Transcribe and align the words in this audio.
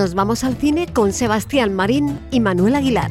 Nos 0.00 0.14
vamos 0.14 0.44
al 0.44 0.54
cine 0.54 0.86
con 0.90 1.12
Sebastián 1.12 1.74
Marín 1.74 2.18
y 2.30 2.40
Manuel 2.40 2.74
Aguilar. 2.74 3.10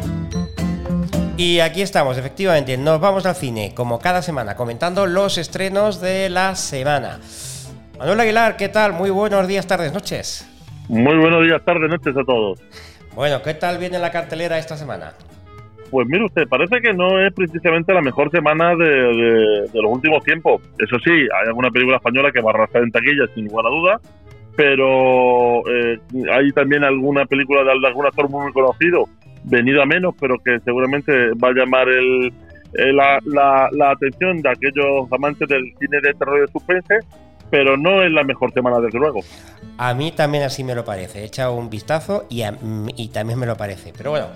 Y 1.38 1.60
aquí 1.60 1.84
estamos, 1.84 2.18
efectivamente, 2.18 2.76
nos 2.80 3.00
vamos 3.00 3.28
al 3.28 3.36
cine, 3.36 3.74
como 3.76 4.00
cada 4.00 4.24
semana, 4.24 4.56
comentando 4.56 5.06
los 5.06 5.38
estrenos 5.38 6.02
de 6.02 6.32
la 6.32 6.56
semana. 6.56 7.20
Manuel 8.00 8.22
Aguilar, 8.22 8.58
¿qué 8.58 8.70
tal? 8.70 8.94
Muy 8.94 9.12
buenos 9.12 9.48
días, 9.48 9.68
tardes, 9.68 9.94
noches. 9.94 10.50
Muy 10.88 11.16
buenos 11.18 11.44
días, 11.44 11.64
tardes, 11.64 11.92
noches 11.92 12.18
a 12.18 12.24
todos. 12.24 12.60
Bueno, 13.14 13.44
¿qué 13.44 13.54
tal 13.54 13.78
viene 13.78 14.00
la 14.00 14.10
cartelera 14.10 14.58
esta 14.58 14.76
semana? 14.76 15.14
Pues 15.92 16.08
mire 16.08 16.26
usted, 16.26 16.48
parece 16.48 16.82
que 16.82 16.94
no 16.94 17.20
es 17.20 17.32
precisamente 17.34 17.94
la 17.94 18.02
mejor 18.02 18.30
semana 18.32 18.76
de, 18.76 19.70
los 19.74 19.92
últimos 19.92 20.24
tiempos. 20.24 20.62
Eso 20.80 20.98
sí, 21.04 21.12
hay 21.12 21.48
alguna 21.48 21.70
película 21.70 21.98
española 21.98 22.32
que 22.32 22.42
va 22.42 22.50
a 22.50 22.54
arrastrar 22.56 22.84
en 22.84 22.92
taquilla, 22.92 23.26
sin 23.36 23.46
lugar 23.46 23.68
a 23.68 23.70
duda, 23.70 24.02
pero 24.56 25.62
eh, 25.70 26.00
hay 26.32 26.52
también 26.52 26.84
alguna 26.84 27.26
película 27.26 27.64
de, 27.64 27.72
algún 27.72 28.06
actor 28.06 28.30
muy 28.30 28.52
conocido, 28.52 29.08
venido 29.44 29.82
a 29.82 29.86
menos, 29.86 30.16
pero 30.20 30.38
que 30.40 30.60
seguramente 30.60 31.12
va 31.34 31.50
a 31.50 31.54
llamar 31.54 31.88
el, 31.88 32.34
la, 32.74 33.20
la, 33.72 33.92
atención 33.92 34.42
de 34.42 34.50
aquellos 34.50 35.12
amantes 35.12 35.48
del 35.48 35.64
cine 35.80 36.00
de 36.02 36.14
terror 36.14 36.38
y 36.38 36.42
de 36.42 36.48
suspense, 36.48 37.00
pero 37.50 37.78
no 37.78 38.04
es 38.04 38.12
la 38.12 38.24
mejor 38.24 38.52
semana, 38.54 38.80
desde 38.80 39.00
luego. 39.00 39.22
A 39.78 39.94
mí 39.94 40.12
también 40.12 40.44
así 40.44 40.64
me 40.64 40.76
lo 40.76 40.86
parece. 40.86 41.22
He 41.22 41.26
echado 41.26 41.54
un 41.54 41.70
vistazo 41.70 42.26
y, 42.30 42.44
y 42.96 43.08
también 43.10 43.40
me 43.40 43.46
lo 43.46 43.56
parece. 43.56 43.94
Pero 43.98 44.12
bueno, 44.12 44.28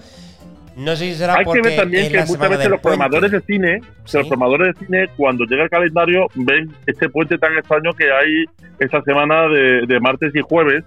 no 0.75 0.95
sé 0.95 1.05
si 1.05 1.15
será 1.15 1.35
Hay 1.35 1.45
que 1.45 1.61
ver 1.61 1.75
también 1.75 2.11
que 2.11 2.19
muchas 2.25 2.49
veces 2.49 2.69
los 2.69 2.79
programadores 2.79 3.31
de 3.31 3.41
cine, 3.41 3.79
los 4.13 4.27
programadores 4.27 4.75
de 4.75 4.85
cine, 4.85 5.07
cuando 5.15 5.45
llega 5.45 5.63
el 5.63 5.69
calendario, 5.69 6.27
ven 6.35 6.71
este 6.87 7.09
puente 7.09 7.37
tan 7.37 7.55
extraño 7.57 7.91
que 7.93 8.11
hay 8.11 8.45
esa 8.79 9.01
semana 9.03 9.47
de, 9.47 9.99
martes 9.99 10.35
y 10.35 10.41
jueves 10.41 10.83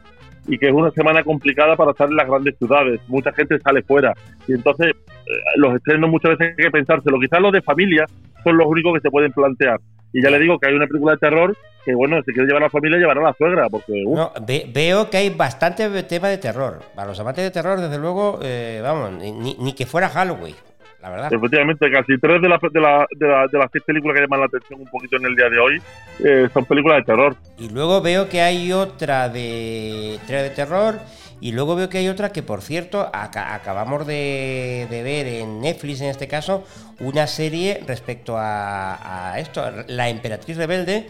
y 0.49 0.59
que 0.59 0.67
es 0.67 0.73
una 0.73 0.91
semana 0.91 1.23
complicada 1.23 1.77
para 1.77 1.93
estar 1.93 2.09
en 2.09 2.17
las 2.17 2.27
grandes 2.27 2.57
ciudades. 2.59 3.01
Mucha 3.09 3.33
gente 3.33 3.59
sale 3.61 3.83
fuera 3.83 4.13
y 4.47 4.53
entonces 4.53 4.89
eh, 4.89 5.31
los 5.57 5.75
estrenos 5.75 6.11
muchas 6.11 6.39
veces 6.39 6.55
hay 6.57 6.65
que 6.65 6.71
pensárselo. 6.71 7.19
Quizás 7.19 7.41
los 7.41 7.53
de 7.53 7.63
familia 7.63 8.05
son 8.45 8.57
los 8.57 8.67
únicos 8.67 8.95
que 8.95 9.01
se 9.01 9.11
pueden 9.11 9.33
plantear. 9.33 9.81
Y 10.13 10.23
ya 10.23 10.31
le 10.31 10.39
digo 10.39 10.59
que 10.59 10.69
hay 10.69 10.75
una 10.75 10.87
película 10.87 11.13
de 11.13 11.19
terror 11.19 11.57
que 11.87 11.95
bueno, 11.95 12.21
si 12.27 12.33
quiere 12.33 12.49
llevar 12.49 12.65
a 12.65 12.67
la 12.67 12.71
familia, 12.71 12.99
llevará 12.99 13.21
a 13.21 13.31
la 13.31 13.35
suegra, 13.35 13.69
porque... 13.71 14.03
No, 14.05 14.33
veo 14.73 15.09
que 15.09 15.19
hay 15.19 15.31
bastante 15.31 15.89
tema 16.03 16.29
de 16.29 16.39
terror. 16.39 16.81
Para 16.97 17.07
los 17.07 17.21
amantes 17.21 17.45
de 17.45 17.53
terror, 17.53 17.81
desde 17.81 17.97
luego, 17.97 18.41
eh, 18.43 18.81
vamos, 18.83 19.13
ni, 19.13 19.55
ni, 19.55 19.73
que 19.73 19.87
fuera 19.87 20.09
Halloween, 20.09 20.57
la 21.01 21.11
verdad. 21.11 21.33
Efectivamente, 21.33 21.89
casi 21.89 22.19
tres 22.19 22.43
de, 22.43 22.49
la, 22.49 22.59
de, 22.59 22.81
la, 22.81 23.07
de, 23.53 23.59
las 23.59 23.71
seis 23.73 23.85
películas 23.85 24.17
que 24.17 24.23
llaman 24.23 24.41
la 24.41 24.47
atención 24.47 24.81
un 24.81 24.89
poquito 24.89 25.17
en 25.17 25.27
el 25.27 25.37
día 25.37 25.49
de 25.49 25.59
hoy 25.61 25.83
eh, 26.25 26.49
son 26.53 26.65
películas 26.65 26.99
de 26.99 27.05
terror. 27.05 27.37
Y 27.57 27.71
luego 27.71 28.03
veo 28.03 28.29
que 28.29 28.41
hay 28.41 28.73
otra 28.73 29.29
de, 29.29 30.19
de 30.27 30.51
terror... 30.51 30.99
Y 31.39 31.53
luego 31.53 31.77
veo 31.77 31.91
que 31.91 31.99
hay 31.99 32.09
otra 32.09 32.33
que, 32.33 32.43
por 32.43 32.63
cierto, 32.63 33.11
acabamos 33.13 34.07
de, 34.07 34.87
ver 34.91 35.27
en 35.27 35.61
Netflix, 35.61 36.01
en 36.01 36.09
este 36.09 36.27
caso, 36.29 36.65
una 36.99 37.27
serie 37.27 37.83
respecto 37.87 38.39
a, 38.39 39.33
a 39.33 39.39
esto, 39.39 39.63
La 39.89 40.09
Emperatriz 40.09 40.57
Rebelde, 40.57 41.07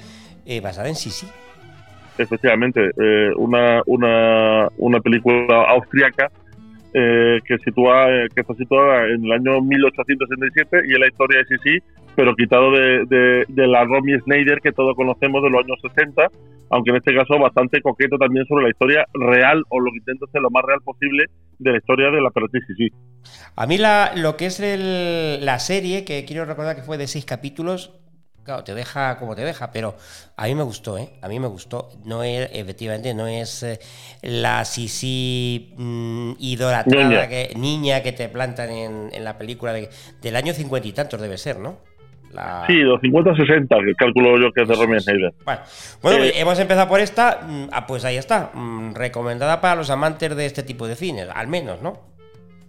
eh, 0.47 0.61
basada 0.61 0.89
en 0.89 0.95
Sisi. 0.95 1.27
Efectivamente, 2.19 2.91
eh, 2.97 3.33
una, 3.37 3.83
una, 3.87 4.69
una 4.79 5.01
película 5.01 5.65
austriaca 5.69 6.31
eh, 6.95 7.41
que 7.45 7.59
sitúa 7.59 8.07
que 8.35 8.41
está 8.41 8.55
situada 8.55 9.05
en 9.09 9.25
el 9.25 9.33
año 9.33 9.61
1867 9.61 10.83
y 10.89 10.95
es 10.95 10.99
la 10.99 11.09
historia 11.09 11.41
de 11.41 11.45
Sisi, 11.45 11.79
pero 12.15 12.35
quitado 12.35 12.71
de, 12.71 13.45
de, 13.47 13.67
la 13.67 13.85
Romy 13.85 14.19
Schneider 14.21 14.61
que 14.63 14.73
todos 14.73 14.97
conocemos 14.97 15.43
de 15.43 15.51
los 15.51 15.63
años 15.63 15.79
60, 15.83 16.23
aunque 16.71 16.91
en 16.91 16.97
este 16.97 17.15
caso 17.15 17.39
bastante 17.39 17.83
coqueto 17.83 18.17
también 18.17 18.47
sobre 18.47 18.65
la 18.65 18.71
historia 18.71 19.05
real 19.13 19.63
o 19.69 19.79
lo 19.79 19.91
que 19.91 19.99
intenta 19.99 20.25
ser 20.33 20.41
lo 20.41 20.51
más 20.51 20.65
real 20.65 20.81
posible 20.83 21.25
de 21.59 21.73
la 21.73 21.77
historia 21.77 22.11
de 22.11 22.21
la 22.23 22.29
emperatriz 22.29 22.65
Sisi. 22.67 22.89
A 23.57 23.67
mí 23.67 23.77
la, 23.77 24.13
lo 24.17 24.39
que 24.39 24.47
es 24.47 24.61
el, 24.61 25.45
la 25.45 25.59
serie, 25.59 26.05
que 26.07 26.25
quiero 26.25 26.47
recordar 26.47 26.77
que 26.77 26.83
fue 26.83 26.97
de 26.97 27.09
seis 27.09 27.27
capítulos, 27.27 28.01
Claro, 28.47 28.63
te 28.63 28.77
deja 28.77 29.19
como 29.19 29.35
te 29.35 29.43
deja, 29.43 29.73
pero 29.73 29.97
a 30.37 30.47
mí 30.47 30.55
me 30.55 30.63
gustó, 30.63 30.97
¿eh? 30.99 31.09
A 31.21 31.27
mí 31.27 31.41
me 31.41 31.49
gustó. 31.49 31.89
No 32.05 32.23
es, 32.23 32.49
efectivamente, 32.53 33.13
no 33.13 33.27
es 33.27 33.65
eh, 33.65 33.81
la 34.23 34.65
Sisi 34.65 35.75
mm, 35.77 36.35
idolatrada 36.39 37.09
niña. 37.09 37.29
Que, 37.29 37.55
niña 37.57 38.03
que 38.05 38.13
te 38.13 38.29
plantan 38.29 38.71
en, 38.71 39.25
la 39.25 39.37
película 39.37 39.73
del 39.73 40.37
año 40.37 40.53
cincuenta 40.53 40.87
y 40.87 40.93
tantos, 40.93 41.21
debe 41.21 41.39
ser, 41.39 41.59
¿no? 41.59 41.79
Sí, 42.69 42.77
los 42.83 43.01
50 43.01 43.35
60, 43.35 43.77
que 43.85 43.95
calculo 43.95 44.39
yo 44.39 44.53
que 44.53 44.63
es 44.63 44.69
de 44.69 44.75
Romy 44.77 45.01
Schneider. 45.01 45.33
Bueno, 45.45 45.61
bueno 46.01 46.25
eh, 46.25 46.33
hemos 46.37 46.61
empezado 46.61 46.89
por 46.89 47.01
esta, 47.01 47.41
mm, 47.43 47.71
ah, 47.73 47.85
pues 47.89 48.05
ahí 48.05 48.17
está, 48.17 48.53
mm, 48.55 48.95
recomendada 48.95 49.61
para 49.61 49.75
los 49.75 49.91
amantes 49.91 50.37
de 50.37 50.47
este 50.47 50.63
tipo 50.63 50.87
de 50.87 50.95
cines, 50.95 51.29
al 51.35 51.49
menos, 51.49 51.83
¿no? 51.83 51.95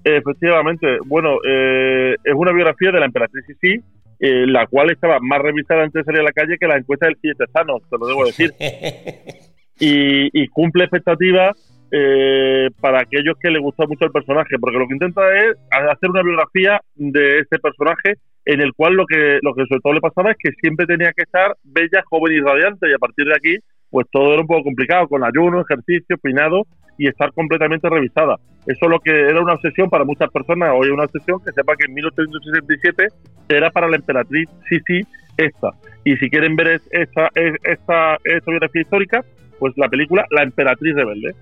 Efectivamente, 0.04 0.88
bueno, 1.06 1.38
eh, 1.48 2.16
es 2.24 2.34
una 2.34 2.52
biografía 2.52 2.92
de 2.92 3.00
la 3.00 3.06
emperatriz 3.06 3.46
Sisi, 3.46 3.84
eh, 4.20 4.48
la 4.48 4.66
cual 4.68 4.92
estaba 4.92 5.20
más 5.20 5.40
revisada 5.40 5.84
antes 5.84 6.02
de 6.02 6.06
salir 6.06 6.22
a 6.22 6.26
la 6.26 6.32
calle 6.32 6.58
que 6.58 6.68
la 6.68 6.78
encuesta 6.78 7.08
del 7.08 7.36
Sano, 7.54 7.80
te 7.90 7.98
lo 8.00 8.08
debo 8.08 8.26
decir. 8.26 8.54
y, 9.80 10.48
cumple 10.48 10.86
expectativas 10.86 11.56
eh, 11.92 12.70
para 12.82 13.02
aquellos 13.02 13.36
que 13.40 13.52
les 13.52 13.62
gusta 13.62 13.86
mucho 13.86 14.06
el 14.06 14.12
personaje, 14.12 14.58
porque 14.60 14.78
lo 14.78 14.88
que 14.88 14.94
intenta 14.94 15.22
es 15.38 15.58
hacer 15.70 16.10
una 16.10 16.24
biografía 16.24 16.82
de 16.96 17.40
este 17.40 17.60
personaje 17.60 18.16
en 18.46 18.62
el 18.62 18.74
cual 18.74 18.94
lo 18.94 19.06
que, 19.06 19.40
lo 19.42 19.54
que 19.54 19.66
sobre 19.68 19.82
todo 19.82 19.94
le 19.94 20.02
pasaba 20.02 20.32
es 20.32 20.38
que 20.40 20.52
siempre 20.62 20.86
tenía 20.86 21.12
que 21.14 21.24
estar 21.24 21.56
bella, 21.64 22.04
joven 22.10 22.34
y 22.34 22.40
radiante, 22.40 22.90
y 22.90 22.94
a 22.94 22.98
partir 22.98 23.26
de 23.26 23.36
aquí, 23.36 23.58
pues 23.90 24.08
todo 24.12 24.34
era 24.34 24.42
un 24.42 24.48
poco 24.48 24.64
complicado, 24.64 25.08
con 25.08 25.24
ayuno, 25.24 25.62
ejercicio, 25.62 26.18
peinado, 26.18 26.66
y 26.98 27.08
estar 27.08 27.32
completamente 27.34 27.90
revisada. 27.90 28.36
Eso 28.66 28.80
es 28.82 28.90
lo 28.90 29.00
que 29.00 29.12
era 29.12 29.42
una 29.42 29.54
obsesión 29.54 29.90
para 29.90 30.04
muchas 30.04 30.30
personas, 30.32 30.72
hoy 30.76 30.88
es 30.88 30.94
una 30.94 31.06
obsesión 31.06 31.40
que 31.44 31.52
sepa 31.52 31.76
que 31.76 31.86
en 31.86 31.94
1867 31.94 33.08
era 33.50 33.72
para 33.72 33.88
la 33.88 33.96
emperatriz 33.96 34.50
Sisi 34.68 35.02
esta. 35.38 35.70
Y 36.04 36.16
si 36.18 36.30
quieren 36.30 36.56
ver 36.56 36.82
esta, 36.92 37.30
esta, 37.34 38.18
esta 38.24 38.52
biografía 38.52 38.82
histórica, 38.82 39.26
pues 39.60 39.74
la 39.78 39.88
película 39.88 40.26
La 40.32 40.44
emperatriz 40.44 40.96
rebelde. 40.96 41.36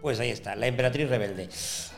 Pues 0.00 0.18
ahí 0.20 0.30
está, 0.30 0.56
La 0.56 0.66
emperatriz 0.66 1.08
rebelde. 1.08 1.48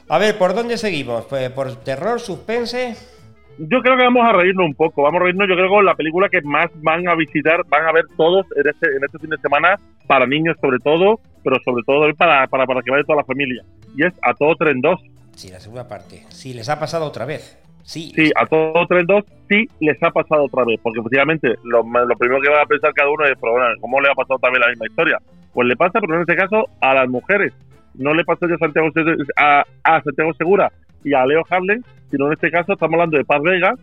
A 0.09 0.19
ver, 0.19 0.37
¿por 0.37 0.55
dónde 0.55 0.77
seguimos? 0.77 1.25
Pues 1.27 1.51
¿Por 1.51 1.77
terror, 1.77 2.21
suspense? 2.21 3.14
Yo 3.59 3.81
creo 3.83 3.97
que 3.97 4.03
vamos 4.03 4.27
a 4.27 4.33
reírnos 4.33 4.67
un 4.67 4.75
poco, 4.75 5.03
vamos 5.03 5.21
a 5.21 5.25
reírnos, 5.25 5.49
yo 5.49 5.55
creo 5.55 5.69
que 5.69 5.83
la 5.85 5.95
película 5.95 6.29
que 6.29 6.43
más 6.43 6.71
van 6.83 7.07
a 7.09 7.15
visitar, 7.15 7.65
van 7.69 7.87
a 7.87 7.93
ver 7.93 8.05
todos 8.17 8.47
en 8.57 8.69
este, 8.69 8.87
en 8.97 9.05
este 9.05 9.19
fin 9.19 9.31
de 9.31 9.39
semana, 9.39 9.79
para 10.07 10.27
niños 10.27 10.57
sobre 10.61 10.79
todo, 10.79 11.21
pero 11.45 11.57
sobre 11.65 11.85
todo 11.85 12.13
para, 12.15 12.47
para, 12.49 12.67
para 12.67 12.83
que 12.83 12.91
vaya 12.91 13.05
toda 13.05 13.19
la 13.19 13.25
familia. 13.25 13.63
Y 13.97 14.05
es 14.05 14.13
A 14.23 14.35
Todo 14.35 14.57
Tren 14.57 14.81
2. 14.81 15.01
Sí, 15.37 15.51
la 15.51 15.61
segunda 15.61 15.89
parte. 15.89 16.25
Sí, 16.31 16.53
les 16.53 16.69
ha 16.69 16.81
pasado 16.81 17.07
otra 17.07 17.27
vez. 17.27 17.61
Sí, 17.85 18.13
sí 18.17 18.33
a 18.35 18.47
Todo 18.47 18.87
Tren 18.87 19.07
2 19.07 19.25
sí 19.49 19.69
les 19.79 20.03
ha 20.03 20.11
pasado 20.11 20.45
otra 20.45 20.65
vez, 20.65 20.81
porque 20.83 21.01
efectivamente 21.01 21.55
lo, 21.63 21.83
lo 21.83 22.17
primero 22.17 22.41
que 22.41 22.49
va 22.49 22.63
a 22.63 22.67
pensar 22.67 22.93
cada 22.93 23.11
uno 23.11 23.25
es, 23.25 23.37
pero 23.41 23.53
bueno, 23.53 23.69
¿cómo 23.81 24.01
le 24.01 24.11
ha 24.11 24.15
pasado 24.15 24.39
también 24.41 24.63
la 24.63 24.71
misma 24.71 24.87
historia? 24.87 25.19
Pues 25.53 25.69
le 25.69 25.77
pasa, 25.77 26.01
pero 26.01 26.15
en 26.15 26.23
este 26.23 26.35
caso, 26.35 26.69
a 26.81 26.95
las 26.95 27.09
mujeres. 27.09 27.53
No 27.95 28.13
le 28.13 28.25
pasa 28.25 28.47
a 28.47 28.59
Santiago, 28.59 28.89
a, 29.37 29.65
a 29.85 30.03
Santiago 30.03 30.35
Segura 30.35 30.73
y 31.05 31.15
a 31.15 31.25
Leo 31.27 31.43
Harlem, 31.49 31.83
sino 32.11 32.27
en 32.27 32.33
este 32.33 32.51
caso 32.51 32.73
estamos 32.73 32.95
hablando 32.95 33.19
de 33.19 33.25
Paz 33.25 33.43
Vega, 33.43 33.75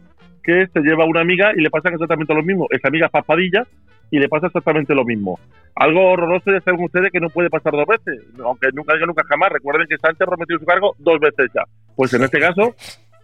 que 0.43 0.67
se 0.67 0.79
lleva 0.81 1.03
a 1.03 1.07
una 1.07 1.21
amiga 1.21 1.51
y 1.55 1.61
le 1.61 1.69
pasa 1.69 1.89
exactamente 1.89 2.33
lo 2.33 2.43
mismo. 2.43 2.67
Esa 2.71 2.87
amiga 2.87 3.09
es 3.13 3.67
y 4.11 4.19
le 4.19 4.27
pasa 4.27 4.47
exactamente 4.47 4.93
lo 4.93 5.05
mismo. 5.05 5.39
Algo 5.75 6.11
horroroso 6.11 6.51
ya 6.51 6.59
saben 6.61 6.83
ustedes 6.83 7.11
que 7.11 7.21
no 7.21 7.29
puede 7.29 7.49
pasar 7.49 7.71
dos 7.71 7.85
veces, 7.87 8.21
aunque 8.43 8.67
nunca 8.73 8.93
diga 8.93 9.05
nunca 9.05 9.23
jamás. 9.27 9.51
Recuerden 9.51 9.87
que 9.87 9.97
Sánchez 9.97 10.27
prometió 10.27 10.59
su 10.59 10.65
cargo 10.65 10.95
dos 10.99 11.19
veces 11.19 11.49
ya. 11.55 11.63
Pues 11.95 12.13
en 12.13 12.23
este 12.23 12.39
caso, 12.39 12.75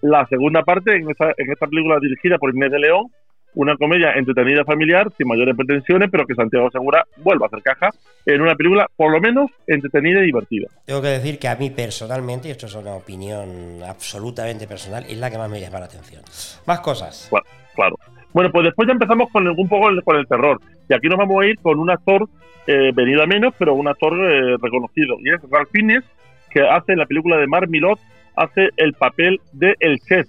la 0.01 0.25
segunda 0.27 0.63
parte, 0.63 0.95
en 0.95 1.09
esta, 1.09 1.33
en 1.37 1.51
esta 1.51 1.67
película 1.67 1.99
dirigida 1.99 2.37
por 2.37 2.55
Inés 2.55 2.71
de 2.71 2.79
León, 2.79 3.07
una 3.57 3.75
comedia 3.75 4.11
entretenida 4.13 4.63
familiar, 4.63 5.07
sin 5.17 5.27
mayores 5.27 5.55
pretensiones, 5.55 6.09
pero 6.11 6.27
que 6.27 6.35
Santiago 6.35 6.69
Segura 6.69 7.05
vuelva 7.17 7.47
a 7.47 7.47
hacer 7.47 7.63
caja 7.63 7.89
en 8.25 8.41
una 8.41 8.53
película 8.55 8.87
por 8.95 9.11
lo 9.11 9.19
menos 9.19 9.49
entretenida 9.65 10.21
y 10.21 10.27
divertida. 10.27 10.67
Tengo 10.85 11.01
que 11.01 11.07
decir 11.07 11.39
que 11.39 11.47
a 11.47 11.55
mí 11.55 11.71
personalmente, 11.71 12.47
y 12.47 12.51
esto 12.51 12.67
es 12.67 12.75
una 12.75 12.93
opinión 12.93 13.81
absolutamente 13.83 14.67
personal, 14.67 15.05
es 15.09 15.17
la 15.17 15.31
que 15.31 15.39
más 15.39 15.49
me 15.49 15.59
llama 15.59 15.79
la 15.79 15.85
atención. 15.85 16.21
Más 16.67 16.79
cosas. 16.81 17.31
Claro. 17.73 17.97
Bueno, 18.31 18.51
pues 18.51 18.65
después 18.65 18.87
ya 18.87 18.93
empezamos 18.93 19.31
con 19.31 19.47
un 19.47 19.67
poco 19.67 19.89
el, 19.89 20.03
con 20.03 20.17
el 20.17 20.27
terror. 20.27 20.61
Y 20.87 20.93
aquí 20.93 21.07
nos 21.07 21.17
vamos 21.17 21.41
a 21.41 21.47
ir 21.47 21.57
con 21.59 21.79
un 21.79 21.89
actor 21.89 22.29
eh, 22.67 22.91
venido 22.93 23.23
a 23.23 23.25
menos, 23.25 23.55
pero 23.57 23.73
un 23.73 23.87
actor 23.87 24.13
eh, 24.13 24.57
reconocido. 24.61 25.17
Y 25.23 25.33
es 25.33 25.41
Ralph 25.49 25.69
Fiennes, 25.71 26.03
que 26.51 26.61
hace 26.61 26.91
en 26.91 26.99
la 26.99 27.07
película 27.07 27.37
de 27.37 27.47
Mar 27.47 27.67
Milot, 27.67 27.99
hace 28.35 28.69
el 28.77 28.93
papel 28.93 29.41
de 29.53 29.73
El 29.79 29.97
Chef 30.01 30.27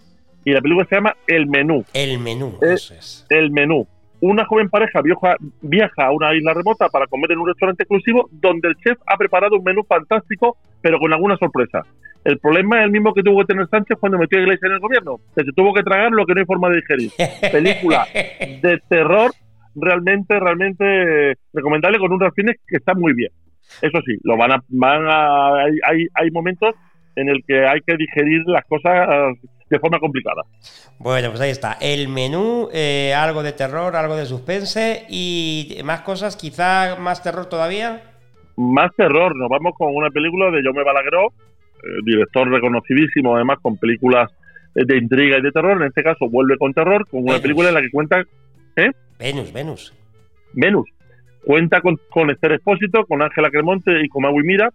y 0.49 0.53
la 0.53 0.63
película 0.63 0.87
se 0.89 0.95
llama 0.95 1.15
El 1.27 1.47
Menú. 1.47 1.85
El 1.93 2.19
Menú, 2.19 2.57
eso 2.63 2.95
es. 2.95 3.27
El 3.29 3.51
Menú. 3.51 3.87
Una 4.21 4.47
joven 4.47 4.71
pareja 4.71 5.03
viaja, 5.03 5.37
viaja 5.61 6.07
a 6.07 6.11
una 6.11 6.35
isla 6.35 6.55
remota 6.55 6.89
para 6.89 7.07
comer 7.07 7.33
en 7.33 7.41
un 7.41 7.49
restaurante 7.49 7.83
exclusivo 7.83 8.31
donde 8.33 8.69
el 8.69 8.75
chef 8.77 8.99
ha 9.07 9.19
preparado 9.19 9.57
un 9.57 9.63
menú 9.63 9.85
fantástico, 9.85 10.57
pero 10.81 10.99
con 10.99 11.13
alguna 11.13 11.37
sorpresa. 11.37 11.83
El 12.25 12.39
problema 12.39 12.79
es 12.79 12.87
el 12.87 12.93
mismo 12.93 13.13
que 13.13 13.23
tuvo 13.23 13.41
que 13.41 13.53
tener 13.53 13.69
Sánchez 13.69 13.99
cuando 14.01 14.19
metió 14.19 14.39
a 14.39 14.43
Iglesia 14.43 14.69
en 14.69 14.73
el 14.73 14.81
gobierno, 14.81 15.19
que 15.37 15.45
se 15.45 15.53
tuvo 15.53 15.75
que 15.75 15.83
tragar 15.83 16.13
lo 16.13 16.25
que 16.25 16.33
no 16.33 16.41
hay 16.41 16.47
forma 16.47 16.71
de 16.71 16.77
digerir. 16.77 17.11
Película 17.53 18.07
de 18.15 18.81
terror 18.89 19.31
realmente, 19.75 20.41
realmente 20.41 21.35
recomendable 21.53 21.99
con 21.99 22.11
un 22.11 22.21
Rafines 22.21 22.57
que 22.67 22.79
está 22.79 22.95
muy 22.95 23.13
bien. 23.13 23.31
Eso 23.83 24.01
sí, 24.07 24.17
lo 24.25 24.39
van 24.39 24.53
a, 24.53 24.65
van 24.69 25.05
a, 25.07 25.57
hay, 25.87 26.07
hay 26.15 26.31
momentos 26.31 26.75
en 27.17 27.29
el 27.29 27.45
que 27.47 27.67
hay 27.67 27.81
que 27.87 27.97
digerir 27.97 28.43
las 28.47 28.65
cosas 28.65 29.37
de 29.71 29.79
forma 29.79 29.99
complicada. 29.99 30.43
Bueno, 30.99 31.29
pues 31.31 31.41
ahí 31.41 31.51
está. 31.51 31.77
El 31.81 32.09
menú, 32.09 32.69
eh, 32.73 33.15
algo 33.15 33.43
de 33.43 33.53
terror, 33.53 33.95
algo 33.97 34.17
de 34.17 34.27
suspense 34.27 35.07
y 35.09 35.79
más 35.85 36.01
cosas, 36.03 36.37
quizá 36.37 36.97
más 36.97 37.23
terror 37.23 37.47
todavía. 37.47 38.03
Más 38.57 38.95
terror, 38.97 39.37
nos 39.37 39.49
vamos 39.49 39.75
con 39.77 39.95
una 39.95 40.11
película 40.11 40.51
de 40.51 40.63
Jaume 40.63 40.83
Balagueró, 40.83 41.27
eh, 41.27 41.87
director 42.05 42.51
reconocidísimo 42.51 43.37
además 43.37 43.59
con 43.63 43.77
películas 43.77 44.31
de 44.75 44.97
intriga 44.97 45.39
y 45.39 45.43
de 45.43 45.53
terror. 45.53 45.81
En 45.81 45.89
este 45.89 46.03
caso 46.03 46.29
vuelve 46.29 46.57
con 46.59 46.73
terror, 46.75 47.07
con 47.09 47.23
una 47.23 47.39
película 47.39 47.69
en 47.69 47.75
la 47.75 47.83
que 47.83 47.91
cuenta... 47.91 48.23
¿eh? 48.77 48.91
Venus, 49.19 49.53
Venus. 49.53 49.95
Venus. 50.53 50.89
Cuenta 51.45 51.81
con, 51.81 51.99
con 52.11 52.31
Esther 52.31 52.53
Espósito, 52.53 53.05
con 53.07 53.23
Ángela 53.23 53.51
Cremonte 53.51 54.05
y 54.05 54.09
con 54.09 54.23
Maui 54.23 54.43
Mira. 54.45 54.71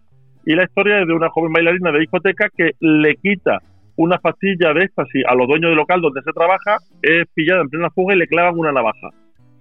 Y 0.46 0.56
la 0.56 0.64
historia 0.64 1.02
es 1.02 1.08
de 1.08 1.14
una 1.14 1.30
joven 1.30 1.54
bailarina 1.54 1.92
de 1.92 2.00
discoteca 2.00 2.50
que 2.56 2.72
le 2.80 3.16
quita 3.16 3.62
una 3.96 4.18
pastilla 4.18 4.74
de 4.74 4.86
éxtasis 4.86 5.24
a 5.28 5.36
los 5.36 5.48
dueños 5.48 5.70
del 5.70 5.78
local 5.78 6.02
donde 6.02 6.22
se 6.22 6.32
trabaja, 6.32 6.78
es 7.02 7.26
pillada 7.34 7.62
en 7.62 7.70
plena 7.70 7.90
fuga 7.92 8.16
y 8.16 8.18
le 8.18 8.28
clavan 8.28 8.58
una 8.58 8.72
navaja. 8.72 9.10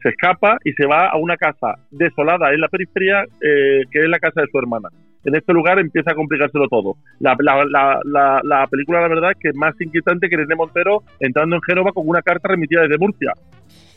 Se 0.03 0.09
escapa 0.09 0.59
y 0.65 0.73
se 0.73 0.87
va 0.87 1.09
a 1.09 1.17
una 1.17 1.37
casa 1.37 1.75
desolada 1.91 2.53
en 2.53 2.61
la 2.61 2.69
periferia, 2.69 3.25
eh, 3.41 3.83
que 3.91 4.01
es 4.01 4.09
la 4.09 4.19
casa 4.19 4.41
de 4.41 4.49
su 4.51 4.59
hermana. 4.59 4.89
En 5.25 5.37
este 5.37 5.53
lugar 5.53 5.79
empieza 5.79 6.11
a 6.11 6.15
complicárselo 6.15 6.67
todo. 6.69 6.97
La, 7.21 7.37
la, 7.39 8.67
película, 8.69 9.01
la 9.01 9.09
verdad, 9.09 9.31
es 9.31 9.37
que 9.39 9.51
es 9.51 9.55
más 9.55 9.81
inquietante 9.81 10.29
que 10.29 10.37
René 10.37 10.57
Montero 10.57 11.03
entrando 11.21 11.55
en 11.57 11.63
Génova 11.63 11.93
con 11.93 12.09
una 12.09 12.23
carta 12.23 12.49
remitida 12.49 12.83
desde 12.83 12.99
Murcia. 12.99 13.33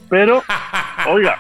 Pero, 0.08 0.44
oiga, 1.10 1.36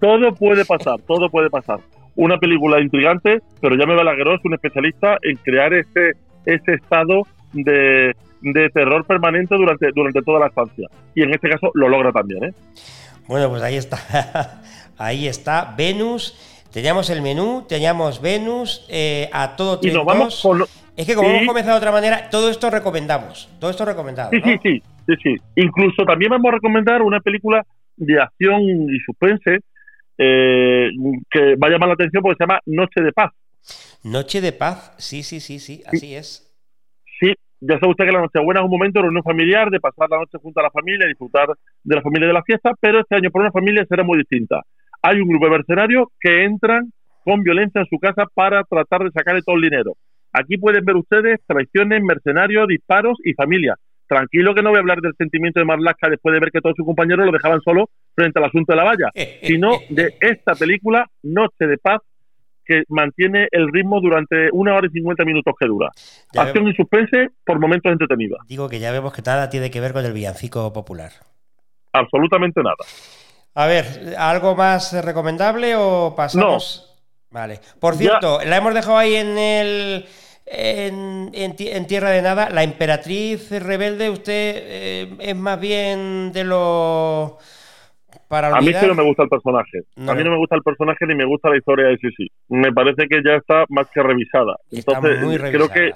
todo 0.00 0.34
puede 0.34 0.64
pasar, 0.64 0.98
todo 1.06 1.28
puede 1.28 1.50
pasar. 1.50 1.80
Una 2.14 2.38
película 2.38 2.80
intrigante, 2.80 3.40
pero 3.60 3.76
ya 3.76 3.86
me 3.86 3.94
Balagueró 3.94 4.34
es 4.34 4.44
un 4.44 4.54
especialista 4.54 5.18
en 5.22 5.36
crear 5.36 5.74
este 5.74 6.12
ese 6.44 6.74
estado 6.74 7.22
de, 7.52 8.14
terror 8.72 9.04
permanente 9.06 9.54
durante, 9.54 9.90
durante 9.94 10.22
toda 10.22 10.40
la 10.40 10.46
estancia. 10.46 10.88
Y 11.14 11.22
en 11.22 11.30
este 11.34 11.48
caso 11.48 11.70
lo 11.74 11.88
logra 11.88 12.12
también. 12.12 12.44
¿eh? 12.44 12.54
Bueno, 13.26 13.48
pues 13.50 13.62
ahí 13.62 13.76
está. 13.76 14.62
ahí 14.98 15.26
está. 15.26 15.74
Venus. 15.76 16.48
Teníamos 16.72 17.10
el 17.10 17.20
menú, 17.20 17.66
teníamos 17.68 18.22
Venus, 18.22 18.86
eh, 18.88 19.28
a 19.30 19.56
todo 19.56 19.78
tiempo. 19.78 19.94
Y 19.94 19.98
nos 19.98 20.06
vamos 20.06 20.48
Es 20.96 21.06
que 21.06 21.14
como 21.14 21.28
hemos 21.28 21.46
comenzado 21.46 21.74
de 21.74 21.78
otra 21.78 21.92
manera, 21.92 22.30
todo 22.30 22.48
esto 22.48 22.70
recomendamos. 22.70 23.50
Todo 23.60 23.70
esto 23.70 23.84
recomendado. 23.84 24.30
Sí, 24.30 24.40
sí, 24.42 24.58
sí, 24.62 24.82
sí, 25.06 25.14
sí. 25.22 25.36
Incluso 25.56 26.04
también 26.06 26.30
vamos 26.30 26.48
a 26.48 26.54
recomendar 26.54 27.02
una 27.02 27.20
película 27.20 27.62
de 27.96 28.18
acción 28.18 28.62
y 28.62 28.98
suspense 29.00 29.60
eh, 30.16 30.88
que 31.30 31.56
va 31.56 31.68
a 31.68 31.70
llamar 31.70 31.88
la 31.88 31.94
atención 31.94 32.22
porque 32.22 32.38
se 32.38 32.44
llama 32.44 32.60
Noche 32.64 33.02
de 33.02 33.12
Paz. 33.12 33.32
Noche 34.02 34.40
de 34.40 34.52
paz, 34.52 34.94
sí, 34.98 35.22
sí, 35.22 35.40
sí, 35.40 35.60
sí, 35.60 35.82
así 35.86 36.14
es. 36.14 36.51
Ya 37.64 37.78
sabe 37.78 37.92
usted 37.92 38.06
que 38.06 38.12
la 38.12 38.20
Nochebuena 38.20 38.58
es 38.58 38.64
un 38.64 38.72
momento 38.72 38.98
de 38.98 39.04
reunión 39.04 39.22
familiar, 39.22 39.70
de 39.70 39.78
pasar 39.78 40.10
la 40.10 40.18
noche 40.18 40.36
junto 40.42 40.58
a 40.58 40.64
la 40.64 40.70
familia, 40.70 41.06
disfrutar 41.06 41.46
de 41.84 41.94
la 41.94 42.02
familia 42.02 42.26
de 42.26 42.34
la 42.34 42.42
fiesta, 42.42 42.72
pero 42.80 42.98
este 42.98 43.14
año 43.14 43.30
por 43.30 43.42
una 43.42 43.52
familia 43.52 43.86
será 43.88 44.02
muy 44.02 44.18
distinta. 44.18 44.62
Hay 45.00 45.20
un 45.20 45.28
grupo 45.28 45.44
de 45.44 45.52
mercenarios 45.52 46.08
que 46.18 46.42
entran 46.42 46.90
con 47.24 47.44
violencia 47.44 47.80
en 47.80 47.86
su 47.86 48.00
casa 48.00 48.24
para 48.34 48.64
tratar 48.64 49.04
de 49.04 49.12
sacarle 49.12 49.42
todo 49.42 49.54
el 49.54 49.62
dinero. 49.62 49.92
Aquí 50.32 50.58
pueden 50.58 50.84
ver 50.84 50.96
ustedes 50.96 51.38
traiciones, 51.46 52.02
mercenarios, 52.02 52.66
disparos 52.66 53.16
y 53.24 53.32
familia. 53.34 53.76
Tranquilo 54.08 54.56
que 54.56 54.62
no 54.62 54.70
voy 54.70 54.78
a 54.78 54.80
hablar 54.80 55.00
del 55.00 55.14
sentimiento 55.16 55.60
de 55.60 55.64
Marlaska 55.64 56.08
después 56.08 56.32
de 56.32 56.40
ver 56.40 56.50
que 56.50 56.60
todos 56.60 56.74
sus 56.76 56.84
compañeros 56.84 57.26
lo 57.26 57.32
dejaban 57.32 57.60
solo 57.60 57.90
frente 58.16 58.40
al 58.40 58.46
asunto 58.46 58.72
de 58.72 58.76
la 58.76 58.84
valla, 58.84 59.10
sino 59.40 59.78
de 59.88 60.14
esta 60.20 60.56
película, 60.56 61.06
Noche 61.22 61.68
de 61.68 61.78
Paz, 61.78 62.00
que 62.64 62.84
mantiene 62.88 63.48
el 63.50 63.72
ritmo 63.72 64.00
durante 64.00 64.48
una 64.52 64.74
hora 64.74 64.86
y 64.86 64.90
cincuenta 64.90 65.24
minutos 65.24 65.54
que 65.58 65.66
dura. 65.66 65.90
Acción 66.36 66.68
y 66.68 66.74
suspense 66.74 67.30
por 67.44 67.58
momentos 67.58 67.92
entretenidos. 67.92 68.40
Digo 68.48 68.68
que 68.68 68.80
ya 68.80 68.92
vemos 68.92 69.12
que 69.12 69.22
nada 69.22 69.50
tiene 69.50 69.70
que 69.70 69.80
ver 69.80 69.92
con 69.92 70.04
el 70.04 70.12
villancico 70.12 70.72
popular. 70.72 71.12
Absolutamente 71.92 72.62
nada. 72.62 72.76
A 73.54 73.66
ver, 73.66 74.14
¿algo 74.16 74.54
más 74.54 74.92
recomendable 75.04 75.74
o 75.76 76.14
pasamos? 76.16 76.86
No. 76.88 76.92
Vale. 77.32 77.60
Por 77.80 77.96
cierto, 77.96 78.40
la 78.44 78.56
hemos 78.56 78.74
dejado 78.74 78.98
ahí 78.98 79.14
en 79.14 79.38
el. 79.38 80.06
En, 80.44 81.56
Tierra 81.86 82.10
de 82.10 82.22
Nada. 82.22 82.50
La 82.50 82.62
emperatriz 82.62 83.50
rebelde, 83.50 84.10
usted 84.10 84.54
eh, 84.56 85.16
es 85.18 85.36
más 85.36 85.58
bien 85.58 86.32
de 86.32 86.44
a 88.32 88.60
mí 88.60 88.72
sí 88.72 88.86
no 88.86 88.94
me 88.94 89.02
gusta 89.02 89.24
el 89.24 89.28
personaje. 89.28 89.82
A 89.96 90.14
mí 90.14 90.24
no 90.24 90.30
me 90.30 90.36
gusta 90.38 90.56
el 90.56 90.62
personaje 90.62 91.06
ni 91.06 91.14
me 91.14 91.24
gusta 91.24 91.50
la 91.50 91.58
historia 91.58 91.86
de 91.86 91.98
Sisi. 91.98 92.28
Me 92.48 92.72
parece 92.72 93.06
que 93.08 93.22
ya 93.24 93.34
está 93.34 93.64
más 93.68 93.86
que 93.92 94.02
revisada. 94.02 94.56
Entonces, 94.70 95.40
creo 95.50 95.68
que 95.68 95.92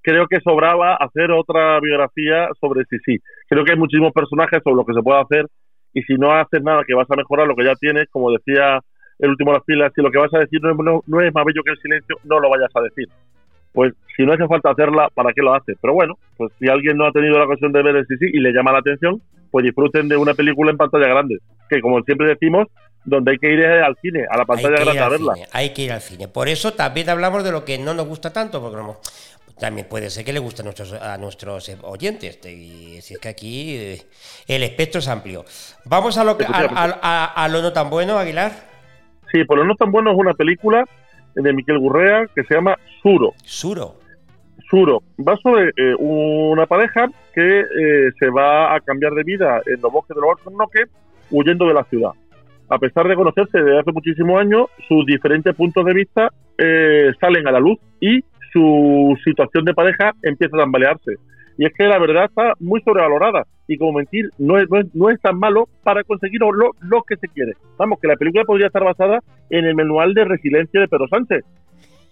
creo 0.00 0.26
que 0.26 0.40
sobraba 0.40 0.96
hacer 0.96 1.30
otra 1.32 1.78
biografía 1.80 2.48
sobre 2.60 2.84
Sisi. 2.84 3.18
Creo 3.48 3.64
que 3.64 3.72
hay 3.72 3.78
muchísimos 3.78 4.12
personajes 4.12 4.60
sobre 4.62 4.76
lo 4.76 4.84
que 4.84 4.94
se 4.94 5.02
puede 5.02 5.20
hacer 5.20 5.46
y 5.92 6.02
si 6.02 6.14
no 6.14 6.32
haces 6.32 6.62
nada 6.62 6.84
que 6.86 6.94
vas 6.94 7.10
a 7.10 7.16
mejorar 7.16 7.46
lo 7.46 7.56
que 7.56 7.64
ya 7.64 7.74
tienes, 7.74 8.08
como 8.10 8.30
decía 8.30 8.80
el 9.18 9.30
último 9.30 9.50
de 9.50 9.58
las 9.58 9.66
filas, 9.66 9.92
si 9.94 10.00
lo 10.00 10.10
que 10.10 10.18
vas 10.18 10.32
a 10.32 10.38
decir 10.38 10.60
no 10.62 10.70
es, 10.70 11.08
no 11.08 11.20
es 11.20 11.34
más 11.34 11.44
bello 11.44 11.62
que 11.64 11.72
el 11.72 11.78
silencio, 11.78 12.16
no 12.24 12.38
lo 12.38 12.48
vayas 12.48 12.70
a 12.74 12.80
decir 12.80 13.08
pues 13.72 13.94
si 14.16 14.24
no 14.24 14.32
hace 14.32 14.46
falta 14.48 14.70
hacerla, 14.70 15.08
¿para 15.14 15.32
qué 15.32 15.40
lo 15.40 15.54
hace? 15.54 15.74
Pero 15.80 15.94
bueno, 15.94 16.14
pues 16.36 16.52
si 16.58 16.68
alguien 16.68 16.96
no 16.96 17.06
ha 17.06 17.12
tenido 17.12 17.38
la 17.38 17.44
ocasión 17.44 17.70
de 17.72 17.82
ver 17.82 17.94
el 17.94 18.06
CC 18.06 18.28
y 18.32 18.40
le 18.40 18.52
llama 18.52 18.72
la 18.72 18.78
atención, 18.78 19.22
pues 19.50 19.64
disfruten 19.64 20.08
de 20.08 20.16
una 20.16 20.34
película 20.34 20.70
en 20.70 20.76
pantalla 20.76 21.08
grande, 21.08 21.38
que 21.68 21.80
como 21.80 22.00
siempre 22.02 22.28
decimos, 22.28 22.66
donde 23.04 23.32
hay 23.32 23.38
que 23.38 23.52
ir 23.52 23.64
al 23.64 23.96
cine, 24.00 24.24
a 24.30 24.36
la 24.36 24.44
pantalla 24.44 24.80
grande 24.80 25.00
a 25.00 25.08
verla. 25.08 25.34
hay 25.52 25.70
que 25.70 25.82
ir 25.82 25.92
al 25.92 26.00
cine. 26.00 26.28
Por 26.28 26.48
eso 26.48 26.72
también 26.74 27.08
hablamos 27.08 27.44
de 27.44 27.52
lo 27.52 27.64
que 27.64 27.78
no 27.78 27.94
nos 27.94 28.06
gusta 28.06 28.32
tanto, 28.32 28.60
porque 28.60 28.76
también 29.58 29.86
puede 29.88 30.10
ser 30.10 30.24
que 30.24 30.32
le 30.32 30.38
guste 30.38 30.62
a 30.62 30.64
nuestros, 30.64 30.92
a 30.92 31.16
nuestros 31.18 31.70
oyentes. 31.82 32.38
Y 32.46 33.00
si 33.00 33.14
es 33.14 33.20
que 33.20 33.28
aquí 33.28 33.76
eh, 33.76 34.02
el 34.46 34.62
espectro 34.62 35.00
es 35.00 35.08
amplio. 35.08 35.44
Vamos 35.84 36.16
a 36.18 36.24
lo, 36.24 36.36
a, 36.40 37.48
lo 37.50 37.62
no 37.62 37.72
tan 37.72 37.90
bueno, 37.90 38.18
Aguilar. 38.18 38.52
Sí, 39.32 39.44
por 39.44 39.58
lo 39.58 39.64
no 39.64 39.74
tan 39.74 39.90
bueno 39.90 40.12
es 40.12 40.16
una 40.16 40.34
película 40.34 40.84
de 41.34 41.52
Miquel 41.52 41.78
Gurrea 41.78 42.26
que 42.34 42.44
se 42.44 42.54
llama 42.54 42.76
Suro. 43.02 43.34
Suro. 43.44 44.07
Suro. 44.70 45.02
Va 45.26 45.36
sobre 45.36 45.70
eh, 45.76 45.94
una 45.98 46.66
pareja 46.66 47.08
que 47.34 47.60
eh, 47.60 48.10
se 48.18 48.30
va 48.30 48.74
a 48.74 48.80
cambiar 48.80 49.12
de 49.12 49.22
vida 49.24 49.60
en 49.66 49.80
los 49.80 49.92
bosques 49.92 50.16
de 50.16 50.20
los 50.20 50.88
huyendo 51.30 51.66
de 51.66 51.74
la 51.74 51.84
ciudad. 51.84 52.10
A 52.70 52.78
pesar 52.78 53.08
de 53.08 53.14
conocerse 53.14 53.58
desde 53.58 53.78
hace 53.78 53.92
muchísimos 53.92 54.40
años, 54.40 54.66
sus 54.86 55.06
diferentes 55.06 55.54
puntos 55.54 55.84
de 55.86 55.94
vista 55.94 56.30
eh, 56.58 57.12
salen 57.20 57.46
a 57.48 57.52
la 57.52 57.60
luz 57.60 57.78
y 58.00 58.20
su 58.52 59.16
situación 59.24 59.64
de 59.64 59.74
pareja 59.74 60.12
empieza 60.22 60.56
a 60.56 60.60
tambalearse. 60.60 61.14
Y 61.56 61.66
es 61.66 61.72
que 61.74 61.84
la 61.84 61.98
verdad 61.98 62.26
está 62.26 62.52
muy 62.60 62.80
sobrevalorada. 62.82 63.44
Y 63.66 63.78
como 63.78 63.98
mentir 63.98 64.30
no 64.38 64.58
es, 64.58 64.68
no 64.94 65.10
es, 65.10 65.20
tan 65.20 65.38
malo 65.38 65.68
para 65.82 66.04
conseguir 66.04 66.40
lo, 66.40 66.52
lo, 66.52 67.02
que 67.02 67.16
se 67.16 67.28
quiere. 67.28 67.54
Vamos, 67.76 67.98
que 68.00 68.06
la 68.08 68.16
película 68.16 68.44
podría 68.44 68.68
estar 68.68 68.84
basada 68.84 69.18
en 69.50 69.64
el 69.64 69.74
manual 69.74 70.14
de 70.14 70.24
resiliencia 70.24 70.80
de 70.80 70.88
Pedro 70.88 71.08
Sánchez. 71.08 71.44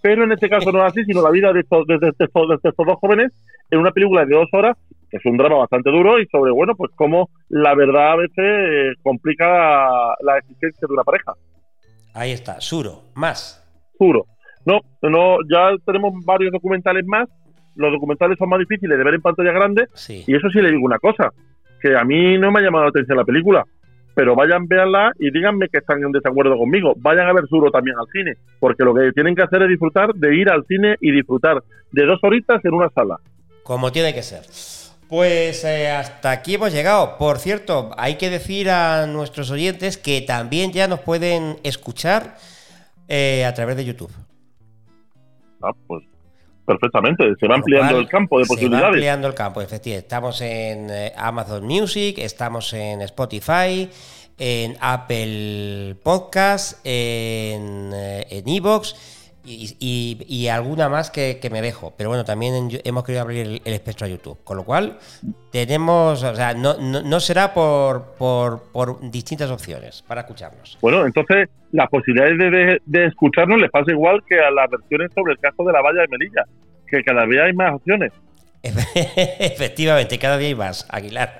Pero 0.06 0.22
en 0.22 0.30
este 0.30 0.48
caso 0.48 0.70
no 0.70 0.78
es 0.78 0.92
así, 0.92 1.04
sino 1.04 1.20
la 1.20 1.32
vida 1.32 1.52
de 1.52 1.60
estos, 1.60 1.84
de, 1.84 1.96
estos, 1.96 2.48
de 2.48 2.54
estos 2.54 2.86
dos 2.86 2.96
jóvenes 3.00 3.32
en 3.72 3.80
una 3.80 3.90
película 3.90 4.24
de 4.24 4.36
dos 4.36 4.48
horas, 4.52 4.76
que 5.10 5.16
es 5.16 5.26
un 5.26 5.36
drama 5.36 5.56
bastante 5.56 5.90
duro 5.90 6.20
y 6.20 6.26
sobre, 6.26 6.52
bueno, 6.52 6.76
pues 6.76 6.92
cómo 6.94 7.28
la 7.48 7.74
verdad 7.74 8.12
a 8.12 8.16
veces 8.16 8.36
eh, 8.38 8.92
complica 9.02 10.14
la, 10.20 10.38
existencia 10.38 10.86
de 10.86 10.94
una 10.94 11.02
pareja. 11.02 11.32
Ahí 12.14 12.30
está, 12.30 12.60
Suro, 12.60 13.02
más. 13.16 13.60
Suro. 13.98 14.26
No, 14.64 14.78
no, 15.02 15.38
ya 15.52 15.74
tenemos 15.84 16.12
varios 16.24 16.52
documentales 16.52 17.04
más 17.04 17.28
los 17.74 17.92
documentales 17.92 18.38
son 18.38 18.48
más 18.48 18.60
difíciles 18.60 18.96
de 18.96 19.04
ver 19.04 19.14
en 19.14 19.20
pantalla 19.20 19.52
grande. 19.52 19.88
Y 20.08 20.34
eso 20.34 20.48
sí 20.50 20.62
le 20.62 20.70
digo 20.70 20.86
una 20.86 20.98
cosa, 20.98 21.30
que 21.82 21.94
a 21.94 22.04
mí 22.04 22.38
no 22.38 22.50
me 22.50 22.60
ha 22.60 22.62
llamado 22.62 22.84
la 22.84 22.90
atención 22.90 23.18
la 23.18 23.24
película. 23.24 23.64
Pero 24.16 24.34
vayan, 24.34 24.66
véanla 24.66 25.12
y 25.18 25.30
díganme 25.30 25.68
que 25.68 25.76
están 25.76 26.02
en 26.02 26.10
desacuerdo 26.10 26.56
conmigo. 26.56 26.94
Vayan 26.96 27.28
a 27.28 27.34
ver 27.34 27.46
Suro 27.48 27.70
también 27.70 27.96
al 27.98 28.06
cine. 28.10 28.38
Porque 28.58 28.82
lo 28.82 28.94
que 28.94 29.12
tienen 29.12 29.36
que 29.36 29.42
hacer 29.42 29.60
es 29.60 29.68
disfrutar 29.68 30.14
de 30.14 30.34
ir 30.34 30.48
al 30.48 30.64
cine 30.64 30.96
y 31.02 31.12
disfrutar 31.12 31.62
de 31.92 32.06
dos 32.06 32.18
horitas 32.22 32.64
en 32.64 32.72
una 32.72 32.88
sala. 32.88 33.20
Como 33.62 33.92
tiene 33.92 34.14
que 34.14 34.22
ser. 34.22 34.40
Pues 35.10 35.64
eh, 35.64 35.90
hasta 35.90 36.30
aquí 36.30 36.54
hemos 36.54 36.72
llegado. 36.72 37.18
Por 37.18 37.36
cierto, 37.36 37.90
hay 37.98 38.16
que 38.16 38.30
decir 38.30 38.70
a 38.70 39.06
nuestros 39.06 39.50
oyentes 39.50 39.98
que 39.98 40.22
también 40.22 40.72
ya 40.72 40.88
nos 40.88 41.00
pueden 41.00 41.58
escuchar 41.62 42.36
eh, 43.08 43.44
a 43.44 43.52
través 43.52 43.76
de 43.76 43.84
YouTube. 43.84 44.12
Ah, 45.62 45.72
pues 45.86 46.04
Perfectamente, 46.66 47.34
se 47.38 47.46
va 47.46 47.54
ampliando 47.54 47.98
el 47.98 48.08
campo 48.08 48.40
de 48.40 48.46
posibilidades. 48.46 48.80
Se 48.80 48.82
va 48.82 48.88
ampliando 48.88 49.28
el 49.28 49.34
campo, 49.34 49.60
efectivamente. 49.60 50.06
Estamos 50.06 50.40
en 50.40 50.90
eh, 50.90 51.12
Amazon 51.16 51.64
Music, 51.64 52.18
estamos 52.18 52.72
en 52.72 53.02
Spotify, 53.02 53.88
en 54.36 54.76
Apple 54.80 55.94
Podcast, 56.02 56.80
en 56.84 57.92
eh, 57.94 58.42
Evox 58.44 58.96
y, 59.46 60.48
alguna 60.48 60.88
más 60.88 61.10
que, 61.10 61.38
me 61.50 61.62
dejo. 61.62 61.94
Pero 61.96 62.10
bueno, 62.10 62.24
también 62.24 62.68
hemos 62.84 63.04
querido 63.04 63.22
abrir 63.22 63.60
el, 63.64 63.72
espectro 63.72 64.06
a 64.06 64.10
YouTube. 64.10 64.38
Con 64.44 64.56
lo 64.56 64.64
cual, 64.64 64.98
tenemos, 65.50 66.22
o 66.22 66.34
sea, 66.34 66.54
no, 66.54 66.76
no, 66.78 67.20
será 67.20 67.54
por, 67.54 68.14
por, 68.18 69.00
distintas 69.10 69.50
opciones 69.50 70.02
para 70.06 70.22
escucharnos. 70.22 70.78
Bueno, 70.80 71.06
entonces 71.06 71.48
las 71.72 71.88
posibilidades 71.88 72.80
de, 72.84 73.06
escucharnos 73.06 73.60
les 73.60 73.70
pasa 73.70 73.92
igual 73.92 74.22
que 74.28 74.38
a 74.38 74.50
las 74.50 74.68
versiones 74.70 75.10
sobre 75.14 75.32
el 75.32 75.38
caso 75.38 75.64
de 75.64 75.72
la 75.72 75.82
valla 75.82 76.02
de 76.02 76.08
Melilla, 76.08 76.44
que 76.86 77.02
cada 77.02 77.24
vez 77.26 77.40
hay 77.40 77.52
más 77.52 77.74
opciones. 77.74 78.12
Efectivamente, 78.62 80.18
cada 80.18 80.38
día 80.38 80.48
hay 80.48 80.54
más, 80.54 80.86
Aguilar. 80.90 81.36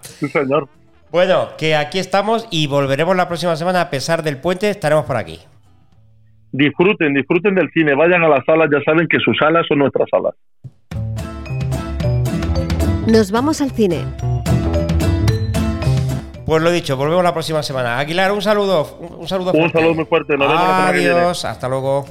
sí, 0.00 0.28
señor. 0.28 0.68
Bueno, 1.10 1.56
que 1.56 1.74
aquí 1.74 1.98
estamos 1.98 2.46
y 2.50 2.66
volveremos 2.66 3.16
la 3.16 3.28
próxima 3.28 3.56
semana. 3.56 3.80
A 3.80 3.90
pesar 3.90 4.22
del 4.22 4.36
puente, 4.36 4.68
estaremos 4.68 5.06
por 5.06 5.16
aquí 5.16 5.40
disfruten, 6.52 7.14
disfruten 7.14 7.54
del 7.54 7.70
cine, 7.72 7.94
vayan 7.94 8.22
a 8.24 8.28
las 8.28 8.44
salas, 8.44 8.68
ya 8.70 8.80
saben 8.84 9.08
que 9.08 9.18
sus 9.20 9.36
salas 9.38 9.66
son 9.66 9.78
nuestras 9.78 10.08
salas. 10.10 10.34
Nos 13.06 13.30
vamos 13.30 13.60
al 13.60 13.70
cine. 13.70 14.04
Pues 16.44 16.62
lo 16.62 16.70
dicho, 16.70 16.96
volvemos 16.96 17.22
la 17.22 17.32
próxima 17.32 17.62
semana. 17.62 17.98
Aguilar, 17.98 18.32
un 18.32 18.40
saludo. 18.40 18.98
Un, 19.18 19.28
saludo 19.28 19.52
Un 19.52 19.70
saludo 19.70 19.94
muy 19.94 20.04
fuerte. 20.06 20.36
Nos 20.36 20.48
vemos 20.48 20.62
la 20.62 20.66
semana 20.66 20.92
que 20.92 20.98
viene. 20.98 21.20
hasta 21.20 21.68
luego. 21.68 22.06